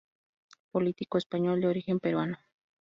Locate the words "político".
0.71-1.19